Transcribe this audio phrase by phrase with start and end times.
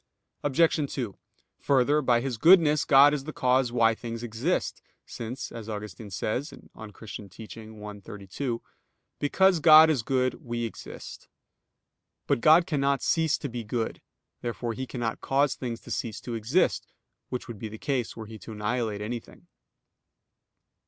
[0.43, 0.77] Obj.
[0.91, 1.15] 2:
[1.59, 6.49] Further, by His goodness God is the cause why things exist, since, as Augustine says
[6.49, 6.91] (De Doctr.
[6.91, 7.19] Christ.
[7.39, 8.61] i, 32):
[9.19, 11.27] "Because God is good, we exist."
[12.25, 14.01] But God cannot cease to be good.
[14.41, 16.87] Therefore He cannot cause things to cease to exist;
[17.29, 19.45] which would be the case were He to annihilate anything.